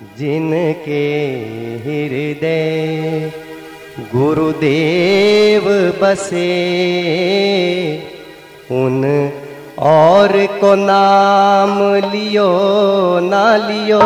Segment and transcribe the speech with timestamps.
[0.00, 1.06] जिनके
[1.84, 3.30] हृदय
[4.14, 5.64] गुरुदेव
[6.02, 6.46] बसे,
[8.72, 9.04] उन
[9.78, 11.78] और को नाम
[12.12, 12.48] लियो
[13.22, 14.00] ना लियो,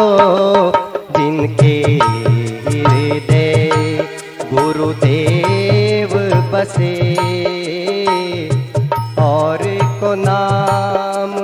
[1.16, 1.76] जिनके
[2.66, 3.70] हृदय
[4.52, 6.10] गुरुदेव
[6.52, 6.94] बसे,
[9.22, 9.62] और
[10.00, 11.43] को नाम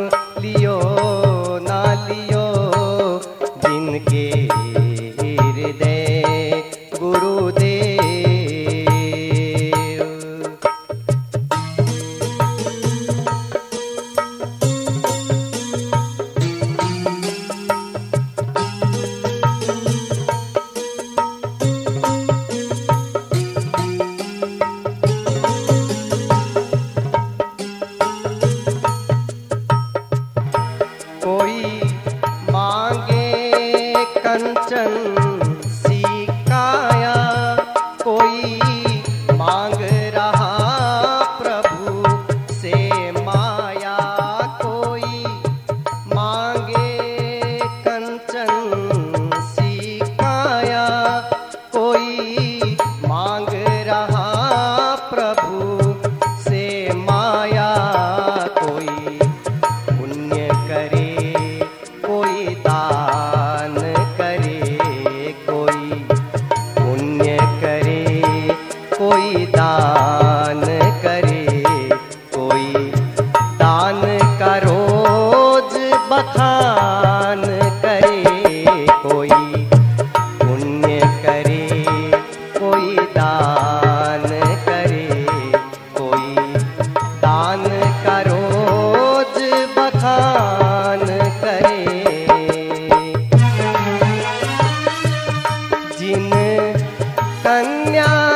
[48.40, 48.79] ಶರಣು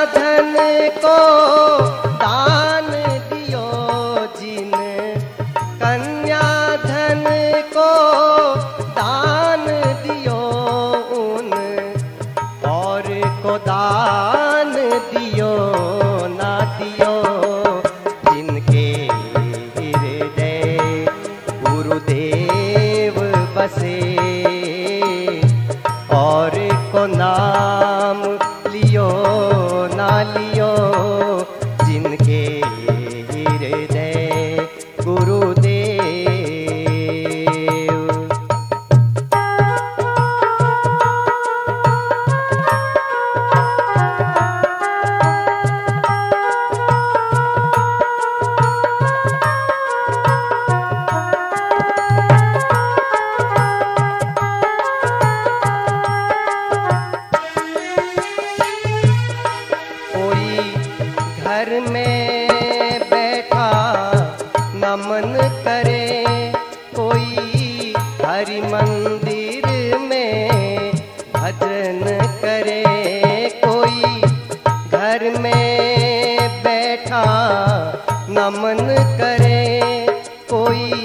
[0.05, 0.55] धन
[1.05, 1.19] को
[2.14, 2.90] दान
[3.30, 3.67] दियो
[4.40, 4.73] जिन।
[5.83, 7.24] कन्या धन
[7.77, 7.90] को
[8.90, 9.64] दान
[10.02, 10.40] दियो
[11.20, 11.52] उन।
[12.70, 13.02] और
[13.42, 14.74] को दान
[15.14, 15.55] दियो,
[16.27, 17.14] ना दियो
[18.24, 18.86] जिनके
[19.78, 20.78] हृदय
[21.64, 23.14] गुरुदेव
[23.57, 23.98] बसे।
[26.14, 26.52] और
[26.92, 27.83] को नाम
[65.14, 66.52] नमन करे।
[66.95, 67.95] कोई
[68.25, 70.92] हरि मंदिर में
[71.35, 72.01] भजन
[72.42, 72.83] करे।
[73.64, 74.20] कोई
[74.91, 77.25] घर में बैठा
[78.29, 78.86] नमन
[79.20, 80.07] करे।
[80.51, 81.03] कोई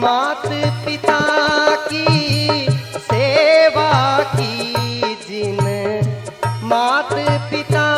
[0.00, 0.46] मात
[0.84, 1.18] पिता
[1.86, 2.66] की
[3.06, 3.92] सेवा
[4.34, 5.58] की जिन
[6.64, 7.12] मात
[7.50, 7.88] पिता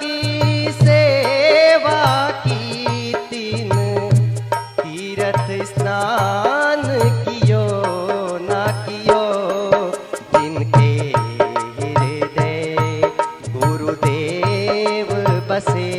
[0.00, 2.00] की सेवा
[2.46, 3.72] की तीन
[4.80, 6.82] तीर्थ स्नान
[7.28, 7.66] कियो,
[8.48, 9.22] ना कियो,
[10.32, 10.92] जिनके
[11.82, 12.76] हृदय
[13.56, 15.14] गुरुदेव
[15.50, 15.92] बसे।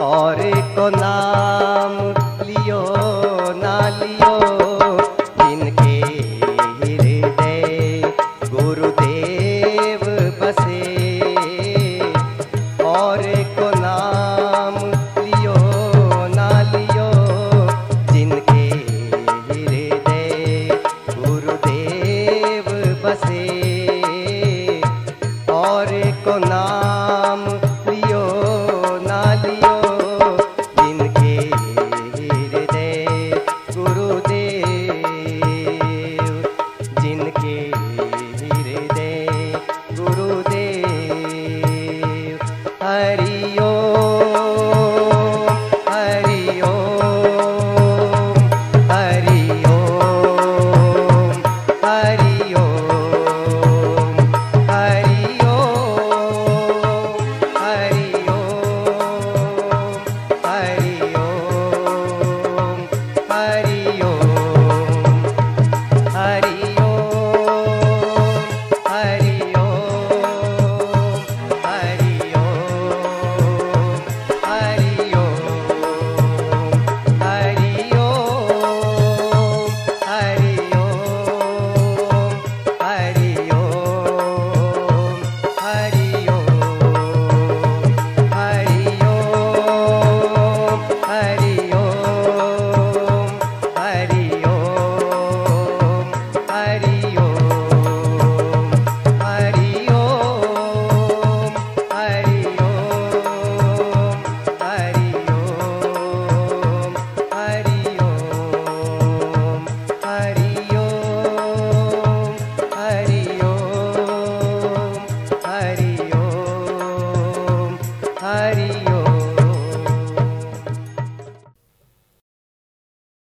[0.00, 0.36] और
[0.76, 2.23] को नाम